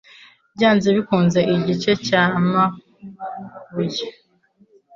byanze 0.55 0.87
bikunze) 0.95 1.39
Igice 1.55 1.91
cy'amabuye 2.05 4.05